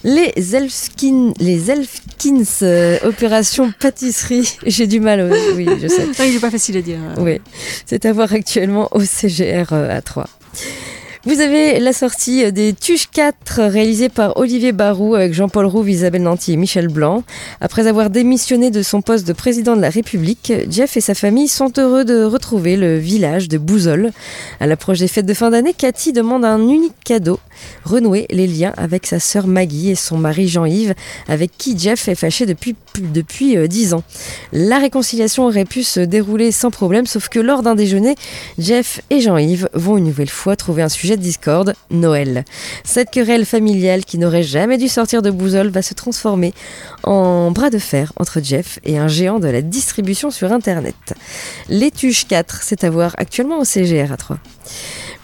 [0.03, 4.57] Les Elfkins, les Elfkins euh, opération pâtisserie.
[4.65, 6.07] J'ai du mal, oui, je sais.
[6.27, 6.99] il n'est pas facile à dire.
[7.17, 7.41] Oui,
[7.85, 10.25] c'est à voir actuellement au CGR euh, A3.
[11.27, 16.21] Vous avez la sortie des Tuches 4 réalisée par Olivier Barou avec Jean-Paul Rouve, Isabelle
[16.23, 17.25] Nanty et Michel Blanc.
[17.59, 21.49] Après avoir démissionné de son poste de président de la République, Jeff et sa famille
[21.49, 24.11] sont heureux de retrouver le village de Bouzol.
[24.61, 27.41] À l'approche des fêtes de fin d'année, Cathy demande un unique cadeau,
[27.83, 30.93] renouer les liens avec sa sœur Maggie et son mari Jean-Yves,
[31.27, 34.03] avec qui Jeff est fâché depuis depuis euh, 10 ans.
[34.51, 38.15] La réconciliation aurait pu se dérouler sans problème, sauf que lors d'un déjeuner,
[38.57, 42.45] Jeff et Jean-Yves vont une nouvelle fois trouver un sujet discorde, Noël.
[42.83, 46.53] Cette querelle familiale qui n'aurait jamais dû sortir de Bouzol va se transformer
[47.03, 51.13] en bras de fer entre Jeff et un géant de la distribution sur Internet.
[51.69, 54.37] L'étuche 4, c'est à voir actuellement au CGR à 3.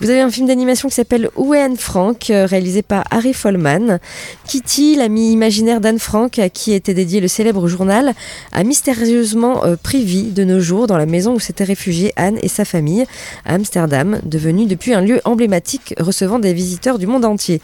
[0.01, 3.31] Vous avez un film d'animation qui s'appelle Où est Anne Frank, euh, réalisé par Harry
[3.31, 3.99] Follman.
[4.47, 8.13] Kitty, l'ami imaginaire d'Anne Frank, à qui était dédié le célèbre journal,
[8.51, 12.39] a mystérieusement euh, pris vie de nos jours dans la maison où s'étaient réfugiée Anne
[12.41, 13.05] et sa famille,
[13.45, 17.61] à Amsterdam, devenu depuis un lieu emblématique recevant des visiteurs du monde entier.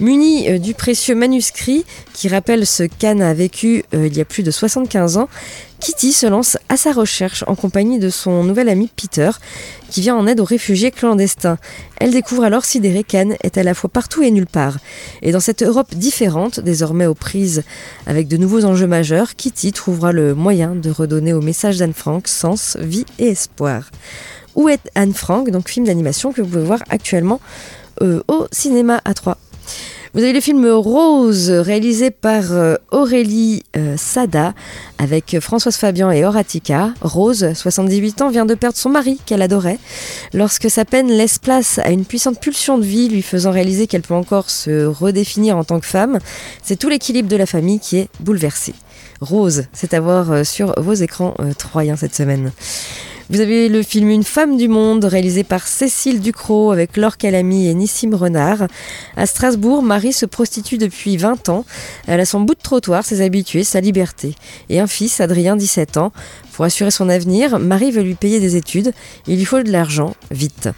[0.00, 1.84] Muni euh, du précieux manuscrit
[2.14, 5.28] qui rappelle ce qu'Anne a vécu il y a plus de 75 ans,
[5.80, 9.30] Kitty se lance à sa recherche en compagnie de son nouvel ami Peter,
[9.90, 11.58] qui vient en aide aux réfugiés clandestins.
[12.00, 14.78] Elle découvre alors sidérée qu'Anne est à la fois partout et nulle part.
[15.22, 17.62] Et dans cette Europe différente, désormais aux prises
[18.06, 22.26] avec de nouveaux enjeux majeurs, Kitty trouvera le moyen de redonner au message d'Anne Frank
[22.26, 23.90] sens, vie et espoir.
[24.54, 25.50] Où est Anne Frank?
[25.50, 27.40] Donc film d'animation que vous pouvez voir actuellement
[28.02, 29.38] euh, au cinéma à 3.
[30.16, 34.54] Vous avez le film Rose, réalisé par euh, Aurélie euh, Sada,
[34.96, 36.94] avec Françoise Fabian et Horatica.
[37.02, 39.78] Rose, 78 ans, vient de perdre son mari qu'elle adorait.
[40.32, 44.00] Lorsque sa peine laisse place à une puissante pulsion de vie, lui faisant réaliser qu'elle
[44.00, 46.18] peut encore se redéfinir en tant que femme,
[46.62, 48.72] c'est tout l'équilibre de la famille qui est bouleversé.
[49.20, 52.52] Rose, c'est à voir euh, sur vos écrans troyens cette semaine.
[53.28, 57.66] Vous avez le film Une femme du monde, réalisé par Cécile Ducrot avec Laure Calamy
[57.66, 58.68] et Nissim Renard.
[59.16, 61.64] À Strasbourg, Marie se prostitue depuis 20 ans.
[62.06, 64.36] Elle a son bout de trottoir, ses habitués, sa liberté.
[64.68, 66.12] Et un fils, Adrien, 17 ans.
[66.52, 68.92] Pour assurer son avenir, Marie veut lui payer des études.
[69.26, 70.68] Il lui faut de l'argent, vite.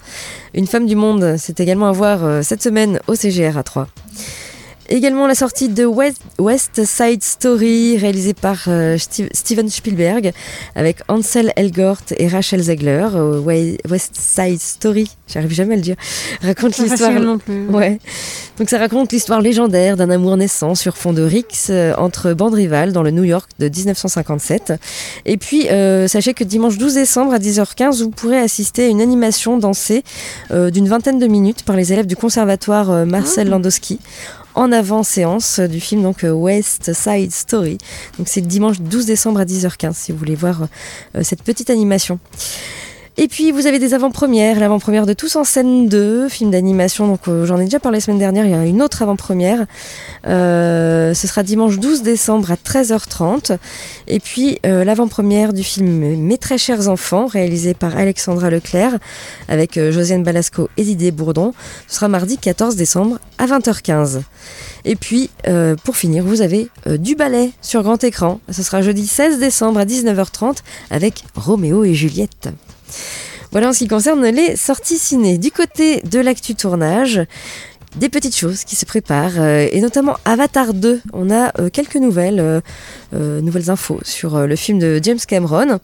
[0.54, 3.88] Une femme du monde, c'est également à voir euh, cette semaine au CGR à 3.
[4.90, 10.32] Également la sortie de West, West Side Story, réalisée par euh, Steve, Steven Spielberg,
[10.74, 13.06] avec Ansel Elgort et Rachel Zegler.
[13.14, 15.96] Euh, West Side Story, j'arrive jamais à le dire,
[16.40, 17.12] raconte l'histoire.
[17.68, 17.98] Ouais.
[18.58, 22.54] Donc ça raconte l'histoire légendaire d'un amour naissant sur fond de rix euh, entre bandes
[22.54, 24.72] rivales dans le New York de 1957.
[25.26, 25.66] Et puis
[26.08, 30.02] sachez que dimanche 12 décembre à 10h15, vous pourrez assister à une animation dansée
[30.50, 33.50] d'une vingtaine de minutes par les élèves du conservatoire Marcel Ah.
[33.50, 33.98] Landowski
[34.58, 37.78] en avant-séance du film donc euh, West Side Story.
[38.18, 40.66] Donc c'est le dimanche 12 décembre à 10h15 si vous voulez voir
[41.14, 42.18] euh, cette petite animation.
[43.20, 47.26] Et puis vous avez des avant-premières, l'avant-première de Tous en scène 2, film d'animation, donc
[47.26, 49.66] euh, j'en ai déjà parlé la semaine dernière, il y a une autre avant-première.
[50.28, 53.58] Euh, ce sera dimanche 12 décembre à 13h30.
[54.06, 58.98] Et puis euh, l'avant-première du film Mes très chers enfants, réalisé par Alexandra Leclerc,
[59.48, 61.54] avec Josiane Balasco et Didier Bourdon.
[61.88, 64.20] Ce sera mardi 14 décembre à 20h15.
[64.84, 65.28] Et puis,
[65.82, 68.40] pour finir, vous avez du ballet sur grand écran.
[68.48, 70.58] Ce sera jeudi 16 décembre à 19h30
[70.90, 72.50] avec Roméo et Juliette.
[73.50, 75.38] Voilà en ce qui concerne les sorties ciné.
[75.38, 77.22] Du côté de l'actu tournage,
[77.96, 81.00] des petites choses qui se préparent, euh, et notamment Avatar 2.
[81.12, 82.62] On a euh, quelques nouvelles,
[83.14, 85.78] euh, nouvelles infos sur le film de James Cameron.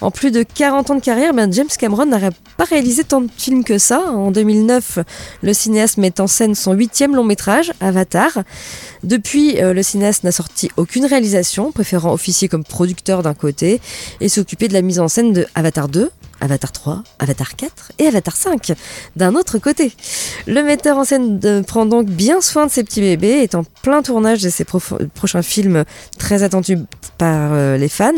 [0.00, 3.28] En plus de 40 ans de carrière, ben, James Cameron n'aurait pas réalisé tant de
[3.36, 4.00] films que ça.
[4.08, 5.00] En 2009,
[5.42, 8.44] le cinéaste met en scène son huitième long métrage, Avatar.
[9.02, 13.80] Depuis, le cinéaste n'a sorti aucune réalisation, préférant officier comme producteur d'un côté
[14.20, 18.06] et s'occuper de la mise en scène de Avatar 2, Avatar 3, Avatar 4 et
[18.06, 18.72] Avatar 5
[19.16, 19.92] d'un autre côté.
[20.46, 24.02] Le metteur en scène prend donc bien soin de ses petits bébés, est en plein
[24.02, 25.84] tournage de ses prochains films
[26.18, 26.78] très attendus
[27.18, 28.12] par euh, les fans.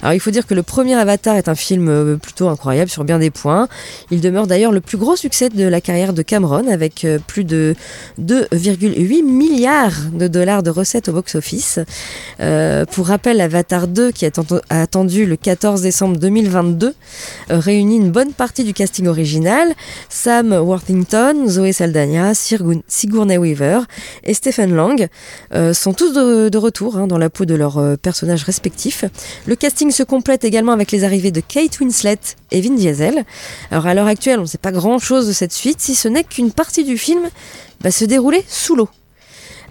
[0.00, 3.04] Alors il faut dire que le premier Avatar est un film euh, plutôt incroyable sur
[3.04, 3.68] bien des points.
[4.10, 7.44] Il demeure d'ailleurs le plus gros succès de la carrière de Cameron avec euh, plus
[7.44, 7.74] de
[8.20, 11.80] 2,8 milliards de dollars de recettes au box-office.
[12.92, 14.38] Pour rappel, Avatar 2, qui est
[14.70, 16.94] attendu le 14 décembre 2022,
[17.50, 19.72] euh, réunit une bonne partie du casting original.
[20.08, 23.80] Sam Worthington, Zoé Saldana, Sigour- Sigourney Weaver
[24.24, 25.08] et Stephen Lang
[25.72, 27.96] sont tous de, retour hein, dans la peau de leurs euh,
[28.42, 29.04] respectifs.
[29.46, 32.18] Le casting se complète également avec les arrivées de Kate Winslet
[32.50, 33.24] et Vin Diesel.
[33.70, 36.24] Alors à l'heure actuelle, on ne sait pas grand-chose de cette suite, si ce n'est
[36.24, 37.28] qu'une partie du film
[37.80, 38.88] va se dérouler sous l'eau.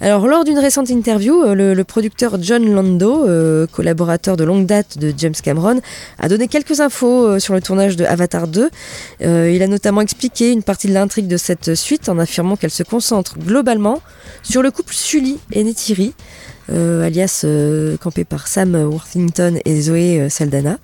[0.01, 4.97] Alors, lors d'une récente interview, euh, le, producteur John Lando, euh, collaborateur de longue date
[4.97, 5.79] de James Cameron,
[6.19, 8.69] a donné quelques infos euh, sur le tournage de Avatar 2.
[9.21, 12.71] Euh, il a notamment expliqué une partie de l'intrigue de cette suite en affirmant qu'elle
[12.71, 14.01] se concentre globalement
[14.43, 16.13] sur le couple Sully et Neytiri,
[16.69, 20.77] alias euh, campé par Sam Worthington et Zoé euh, Saldana.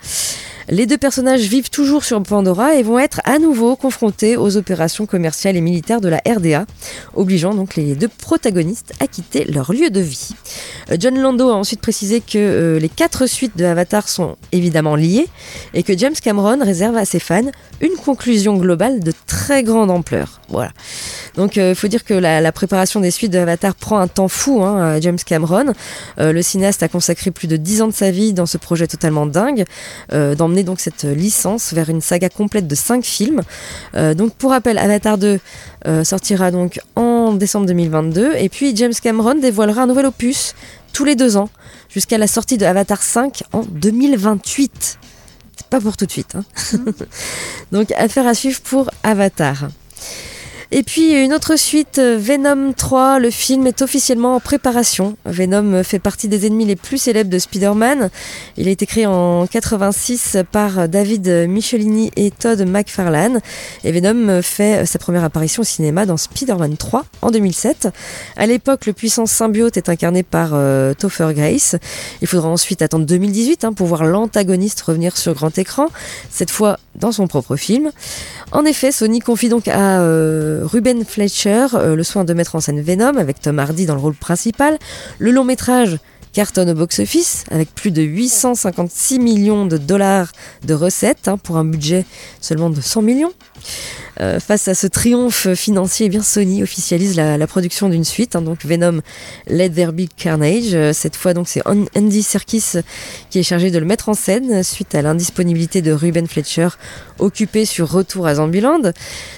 [0.71, 5.05] Les deux personnages vivent toujours sur Pandora et vont être à nouveau confrontés aux opérations
[5.05, 6.65] commerciales et militaires de la RDA,
[7.13, 10.29] obligeant donc les deux protagonistes à quitter leur lieu de vie.
[10.89, 14.95] Euh, John Lando a ensuite précisé que euh, les quatre suites de Avatar sont évidemment
[14.95, 15.27] liées
[15.73, 20.39] et que James Cameron réserve à ses fans une conclusion globale de très grande ampleur.
[20.47, 20.71] Voilà.
[21.35, 24.63] Donc il faut dire que la, préparation des suites de Avatar prend un temps fou
[24.63, 25.73] hein, à James Cameron.
[26.17, 29.25] le cinéaste a consacré plus de 10 ans de sa vie dans ce projet totalement
[29.25, 29.63] dingue,
[30.11, 33.41] d'emmener donc cette licence vers une saga complète de 5 films.
[34.15, 35.39] donc pour rappel, Avatar 2
[36.03, 40.55] sortira donc en décembre 2022 et puis James Cameron dévoilera un nouvel opus
[40.93, 41.49] tous les deux ans
[41.89, 44.99] jusqu'à la sortie de Avatar 5 en 2028.
[45.55, 46.35] C'est pas pour tout de suite.
[46.35, 46.43] Hein.
[47.71, 49.69] Donc affaire à suivre pour Avatar.
[50.73, 55.17] Et puis une autre suite, euh, Venom 3, le film est officiellement en préparation.
[55.25, 58.09] Venom fait partie des ennemis les plus célèbres de Spider-Man.
[58.55, 63.41] Il a été créé en 86 par David Michelini et Todd McFarlane.
[63.83, 67.89] Et Venom fait sa première apparition au cinéma dans Spider-Man 3 en 2007.
[68.37, 71.75] À l'époque, le puissant symbiote est incarné par euh, Topher Grace.
[72.21, 75.87] Il faudra ensuite attendre 2018 hein, pour voir l'antagoniste revenir sur grand écran,
[76.29, 77.91] cette fois dans son propre film.
[78.51, 82.59] En effet, Sony confie donc à euh, Ruben Fletcher euh, le soin de mettre en
[82.59, 84.77] scène Venom avec Tom Hardy dans le rôle principal.
[85.19, 85.97] Le long métrage
[86.33, 90.31] cartonne au box-office avec plus de 856 millions de dollars
[90.65, 92.05] de recettes hein, pour un budget
[92.39, 93.33] seulement de 100 millions.
[94.19, 98.65] Euh, face à ce triomphe financier, eh Sony officialise la, production d'une suite, hein, donc
[98.65, 99.01] Venom
[99.47, 100.73] Let There Be Carnage.
[100.73, 102.63] Euh, cette fois, donc c'est Andy Serkis
[103.29, 106.69] qui est chargé de le mettre en scène suite à l'indisponibilité de Ruben Fletcher,
[107.19, 108.91] occupé sur Retour à Zombieland.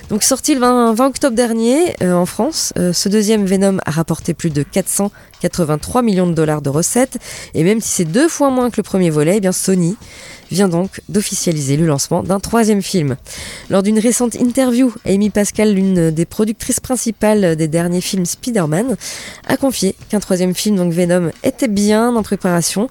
[0.10, 4.50] Donc sorti le 20, octobre dernier euh, en France, ce deuxième Venom a rapporté plus
[4.50, 4.64] de
[5.44, 7.18] 483 millions de dollars de recettes,
[7.54, 9.98] et même si c'est deux fois moins que le premier volet, eh bien Sony
[10.52, 13.18] vient donc d'officialiser le lancement d'un troisième film.
[13.70, 18.96] Lors d'une récente interview, Amy Pascal, l'une des productrices principales des derniers films Spider-Man,
[19.48, 22.88] a confié qu'un troisième film, donc Venom, était bien en préparation.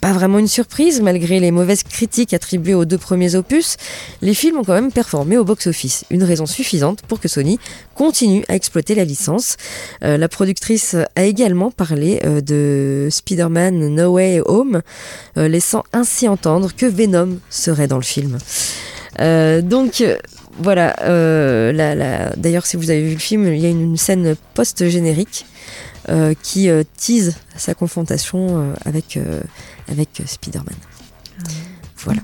[0.00, 3.76] Pas vraiment une surprise, malgré les mauvaises critiques attribuées aux deux premiers opus,
[4.22, 6.04] les films ont quand même performé au box-office.
[6.10, 7.58] Une raison suffisante pour que Sony
[7.94, 9.56] continue à exploiter la licence.
[10.04, 14.82] Euh, la productrice a également parlé euh, de Spider-Man No Way Home,
[15.36, 18.38] euh, laissant ainsi entendre que Venom serait dans le film.
[19.62, 20.04] donc
[20.58, 20.94] voilà,
[22.36, 25.46] d'ailleurs si vous avez vu le film, il y a une scène post-générique
[26.42, 29.18] qui tease sa confrontation avec
[29.88, 30.76] avec euh, Spider-Man.
[31.98, 32.20] Voilà.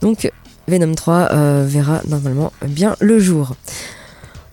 [0.00, 0.30] Donc
[0.66, 3.56] Venom 3 euh, verra normalement bien le jour.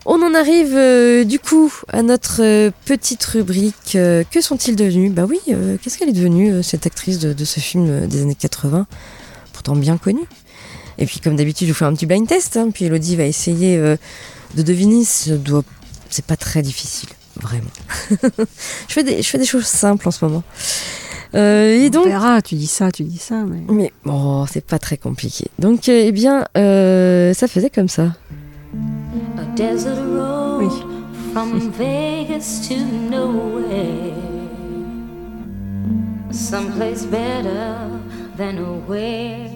[0.06, 5.12] On en arrive euh, du coup à notre petite rubrique Que sont-ils devenus?
[5.12, 5.40] Bah oui,
[5.82, 8.86] qu'est-ce qu'elle est devenue cette actrice de, ce film des années 80,
[9.54, 10.28] pourtant bien connue?
[10.98, 13.26] Et puis comme d'habitude, je vous fais un petit blind test, hein, puis Elodie va
[13.26, 15.04] essayer de deviner.
[15.04, 17.10] C'est pas très difficile,
[17.42, 17.70] vraiment.
[18.88, 20.44] je, fais des, je fais des choses simples en ce moment.
[21.36, 23.44] Euh, et donc, On tu dis ça, tu dis ça.
[23.44, 25.46] Mais, mais bon, c'est pas très compliqué.
[25.60, 28.14] Donc, euh, eh bien, euh, ça faisait comme ça.
[29.58, 30.68] Oui.
[31.34, 32.76] From Vegas to
[33.10, 34.14] nowhere.
[36.32, 37.76] Someplace better
[38.38, 38.58] than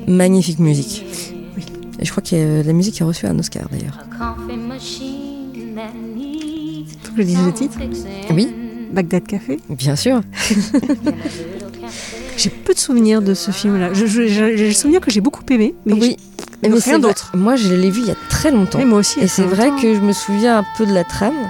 [0.08, 1.34] Magnifique musique.
[1.56, 1.66] Oui.
[2.00, 4.00] Et je crois que la musique a reçu un Oscar d'ailleurs.
[7.04, 7.78] Faut que je dise le titre
[8.32, 8.54] Oui.
[8.92, 10.22] Bagdad Café Bien sûr.
[12.38, 13.94] J'ai peu de souvenirs de ce film-là.
[13.94, 16.18] J'ai le souvenir que j'ai beaucoup aimé, mais oui.
[16.64, 17.32] Mais rien d'autre.
[17.36, 18.80] Moi, je l'ai vu il y a très longtemps.
[18.80, 19.20] Et moi aussi.
[19.20, 21.50] Et c'est vrai que je me souviens un peu de la trame.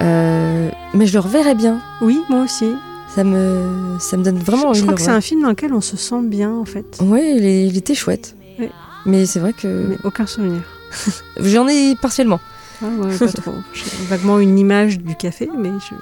[0.00, 1.80] Euh, mais je le reverrai bien.
[2.00, 2.66] Oui, moi aussi.
[3.14, 5.72] Ça me, ça me donne vraiment envie je crois que c'est un film dans lequel
[5.72, 6.98] on se sent bien, en fait.
[7.00, 8.36] Oui, il, était chouette.
[9.06, 9.66] Mais c'est vrai que.
[9.88, 10.60] Mais aucun souvenir.
[11.40, 12.40] J'en ai partiellement.
[12.82, 12.86] Ah.
[13.72, 15.94] J'ai vaguement une image du café, mais je.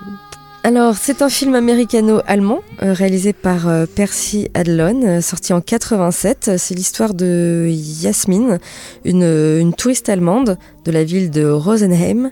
[0.66, 6.58] Alors, c'est un film américano-allemand euh, réalisé par euh, Percy Adlon, euh, sorti en 87.
[6.58, 8.58] C'est l'histoire de Yasmine,
[9.04, 12.30] une, touriste allemande de la ville de Rosenheim,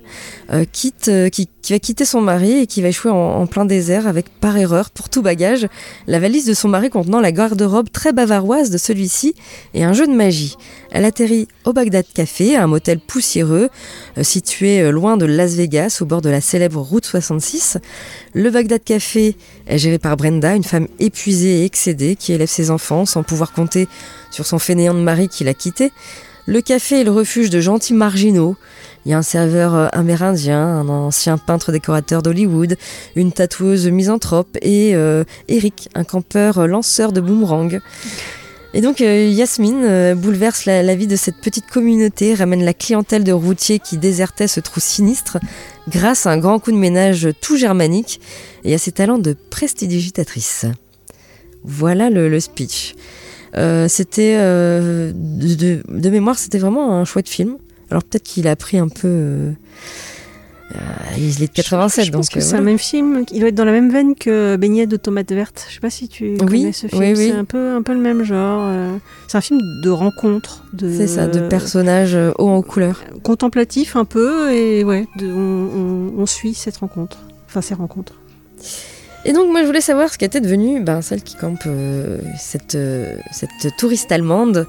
[0.72, 4.56] quitte, qui, va quitter son mari et qui va échouer en, plein désert avec par
[4.56, 5.66] erreur, pour tout bagage,
[6.06, 9.34] la valise de son mari contenant la garde-robe très bavaroise de celui-ci
[9.74, 10.56] et un jeu de magie.
[10.92, 13.68] Elle atterrit au Bagdad Café, un motel poussiéreux
[14.22, 17.78] situé loin de Las Vegas, au bord de la célèbre route 66.
[18.34, 19.36] Le Bagdad Café
[19.66, 23.52] est géré par Brenda, une femme épuisée et excédée qui élève ses enfants sans pouvoir
[23.52, 23.88] compter
[24.30, 25.92] sur son fainéant de mari qui l'a quitté.
[26.46, 28.56] Le café est le refuge de gentils marginaux.
[29.06, 32.76] Il y a un serveur euh, amérindien, un ancien peintre décorateur d'Hollywood,
[33.16, 37.80] une tatoueuse misanthrope et euh, Eric, un campeur euh, lanceur de boomerang.
[38.74, 43.30] Et donc Yasmine bouleverse la, la, vie de cette petite communauté, ramène la clientèle de
[43.30, 45.38] routiers qui désertaient ce trou sinistre
[45.88, 48.20] grâce à un grand coup de ménage tout germanique
[48.64, 50.66] et à ses talents de prestidigitatrice.
[51.62, 52.94] Voilà le, speech.
[53.56, 57.56] Euh, c'était euh, de, mémoire, c'était vraiment un chouette film.
[57.90, 59.52] Alors peut-être qu'il a pris un peu, euh,
[60.74, 60.78] Euh,
[61.18, 62.20] il est de 87, je, je donc.
[62.20, 62.62] pense que euh, c'est voilà.
[62.62, 63.24] un même film.
[63.32, 65.66] Il doit être dans la même veine que Beignet de tomates vertes.
[65.68, 67.00] Je sais pas si tu connais ce film.
[67.02, 67.28] oui, oui.
[67.28, 68.72] C'est un peu, un peu le même genre.
[69.28, 70.64] C'est un film de rencontre.
[70.72, 73.04] De, C'est ça, de personnages hauts en couleur.
[73.22, 74.52] Contemplatif un peu.
[74.52, 75.68] Et ouais, de- on,
[76.18, 77.18] on- on suit cette rencontre.
[77.46, 78.14] Enfin, ces rencontres.
[79.26, 82.74] Et donc, moi, je voulais savoir ce qu'était devenue ben, celle qui campe euh, cette,
[82.74, 84.66] euh, cette touriste allemande,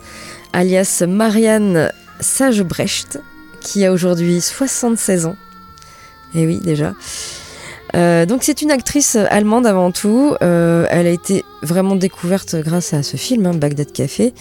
[0.54, 1.92] alias Marianne
[2.22, 3.20] Sagebrecht,
[3.60, 5.36] qui a aujourd'hui 76 ans.
[6.36, 6.94] Et oui, déjà.
[7.96, 10.36] Euh, donc, c'est une actrice allemande avant tout.
[10.40, 14.34] Elle a été vraiment découverte grâce à ce film, hein, Bagdad Café.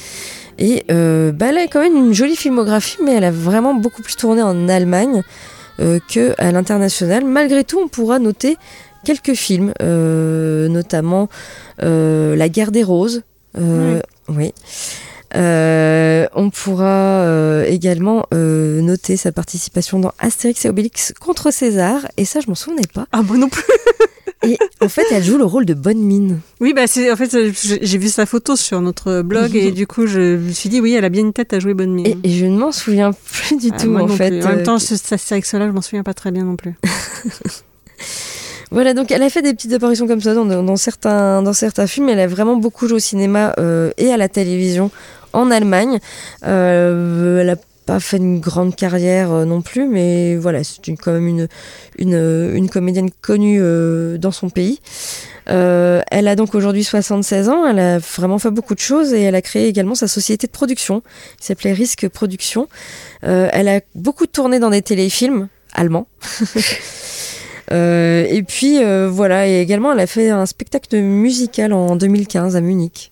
[0.58, 4.16] Et bah, elle a quand même une jolie filmographie, mais elle a vraiment beaucoup plus
[4.16, 5.22] tourné en Allemagne
[6.08, 7.24] qu'à l'international.
[7.24, 8.56] Malgré tout, on pourra noter
[9.04, 11.28] quelques films, euh, notamment
[11.82, 13.22] euh, La guerre des roses.
[13.56, 14.52] Euh, oui.
[15.36, 22.06] Euh, on pourra euh, également euh, noter sa participation dans Astérix et Obélix contre César,
[22.16, 23.06] et ça je m'en souvenais pas.
[23.12, 23.62] Ah, moi non plus.
[24.46, 26.38] Et en fait, elle joue le rôle de bonne mine.
[26.60, 30.06] Oui, bah c'est en fait j'ai vu sa photo sur notre blog et du coup
[30.06, 32.06] je me suis dit oui, elle a bien une tête à jouer bonne mine.
[32.06, 34.28] Et, et je ne m'en souviens plus du Ah, tout moi en non fait.
[34.40, 34.44] plus.
[34.44, 36.56] En même temps, ce- ça c'est avec cela, je m'en souviens pas très bien non
[36.56, 36.74] plus.
[38.74, 42.08] Voilà, donc elle a fait des petites apparitions comme ça dans, certains, films.
[42.08, 44.90] Elle a vraiment beaucoup joué au cinéma euh, et à la télévision
[45.32, 46.00] en Allemagne.
[46.44, 47.56] Euh, elle a
[47.86, 51.46] pas fait une grande carrière euh, non plus, mais voilà, c'est quand même
[51.98, 53.60] une, comédienne connue
[54.18, 54.80] dans son pays.
[55.46, 59.36] Elle a donc aujourd'hui 76 ans, elle a vraiment fait beaucoup de choses et elle
[59.36, 61.00] a créé également sa société de production
[61.38, 62.66] qui s'appelait Risque Production.
[63.22, 66.08] Elle a beaucoup tourné dans des téléfilms allemands.
[67.72, 72.56] Euh, et puis euh, voilà, et également elle a fait un spectacle musical en 2015
[72.56, 73.10] à Munich.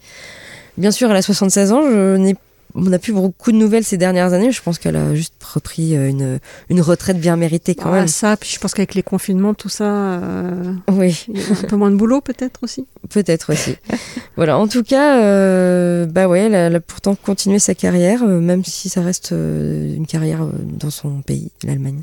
[0.78, 2.36] Bien sûr, elle a 76 ans, je n'ai
[2.74, 4.50] on n'a plus beaucoup de nouvelles ces dernières années.
[4.50, 6.38] Je pense qu'elle a juste repris euh, une,
[6.70, 8.08] une retraite bien méritée quand Ah, même.
[8.08, 11.68] ça, puis je pense qu'avec les confinements, tout ça, euh, Oui, il y a un
[11.68, 12.86] peu moins de boulot peut-être aussi.
[13.10, 13.76] peut-être aussi.
[14.36, 18.22] voilà, en tout cas, euh, bah ouais, elle a, elle a pourtant continué sa carrière,
[18.22, 22.00] euh, même si ça reste une carrière dans son pays, l'Allemagne.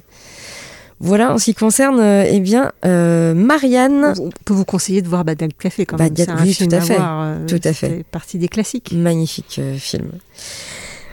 [1.02, 4.14] Voilà, en ce qui concerne, euh, eh bien, euh, Marianne.
[4.20, 6.14] On peut vous conseiller de voir Badal Café quand même.
[6.28, 6.96] Un oui, film tout à à fait.
[6.98, 7.88] voir, euh, Tout à fait.
[7.98, 8.92] C'est partie des classiques.
[8.92, 10.10] Magnifique euh, film.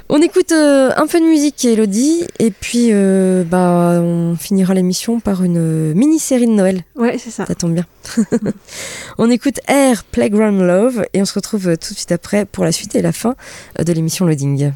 [0.08, 5.18] On écoute euh, un peu de musique, Elodie, et puis euh, bah, on finira l'émission
[5.18, 6.82] par une euh, mini-série de Noël.
[6.94, 7.44] Ouais, c'est ça.
[7.44, 7.86] Ça tombe bien.
[9.18, 12.64] on écoute Air Playground Love et on se retrouve euh, tout de suite après pour
[12.64, 13.34] la suite et la fin
[13.80, 14.70] euh, de l'émission Loading.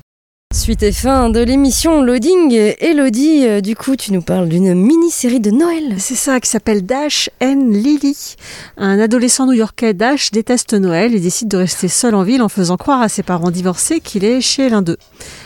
[0.53, 2.74] Suite et fin de l'émission Loading.
[2.80, 5.94] Elodie, euh, du coup, tu nous parles d'une mini-série de Noël.
[5.98, 8.34] C'est ça qui s'appelle Dash and Lily.
[8.76, 12.76] Un adolescent new-yorkais, Dash, déteste Noël et décide de rester seul en ville en faisant
[12.76, 14.98] croire à ses parents divorcés qu'il est chez l'un d'eux.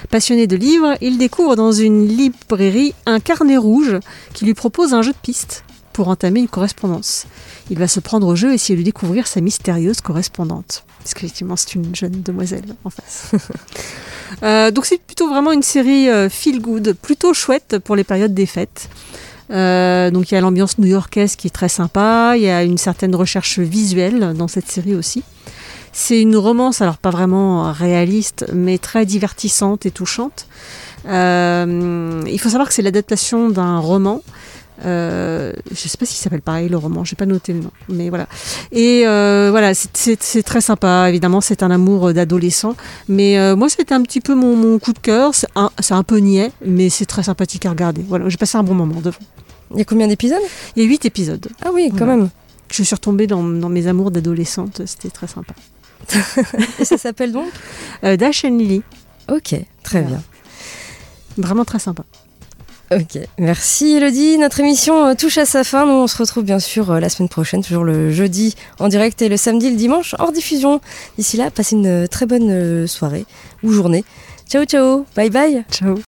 [0.09, 3.99] Passionné de livres, il découvre dans une librairie un carnet rouge
[4.33, 5.65] qui lui propose un jeu de piste
[5.95, 7.27] pour entamer une correspondance.
[7.71, 10.85] Il va se prendre au jeu et essayer de découvrir sa mystérieuse correspondante.
[10.99, 13.31] Parce qu'effectivement, c'est une jeune demoiselle en face.
[14.43, 18.35] Euh, donc c'est plutôt vraiment une série euh, feel good, plutôt chouette pour les périodes
[18.35, 18.89] des fêtes.
[19.51, 22.79] Euh, donc il y a l'ambiance new-yorkaise qui est très sympa, il y a une
[22.79, 25.23] certaine recherche visuelle dans cette série aussi.
[25.93, 30.49] C'est une romance, alors pas vraiment réaliste, mais très divertissante et touchante.
[31.07, 34.23] Il faut savoir que c'est l'adaptation d'un roman.
[34.85, 38.09] Euh, je sais pas s'il s'appelle pareil le roman, j'ai pas noté le nom, mais
[38.09, 38.27] voilà.
[38.73, 41.09] Et euh, voilà, c'est- très sympa.
[41.09, 42.75] Évidemment, c'est un amour d'adolescent,
[43.09, 45.33] mais euh, moi c'était un petit peu mon, mon coup de cœur.
[45.35, 48.05] C'est un, peu niais, mais c'est très sympathique à regarder.
[48.09, 49.17] Voilà, j'ai passé un bon moment devant.
[49.71, 50.43] Il y a combien d'épisodes?
[50.77, 51.47] Il y a huit épisodes.
[51.65, 52.17] Ah oui, quand Voilà.
[52.17, 52.29] même.
[52.71, 55.55] Je suis retombée dans, dans mes amours d'adolescente, c'était très sympa.
[56.81, 57.49] Et ça s'appelle donc?
[58.03, 58.83] Euh, Dash and Lily,
[59.31, 59.55] Ok,
[59.85, 60.21] très bien.
[61.39, 62.05] vraiment très sympa.
[62.95, 64.39] Ok, merci Elodie.
[64.39, 65.85] Notre émission euh, touche à sa fin.
[65.85, 69.21] Nous, on se retrouve bien sûr euh, la semaine prochaine, toujours le jeudi en direct
[69.21, 70.81] et le samedi, le dimanche hors diffusion.
[71.19, 73.27] D'ici là, passez une euh, très bonne soirée
[73.65, 74.05] ou journée.
[74.49, 75.65] Ciao, ciao, bye bye.
[75.73, 76.14] Ciao.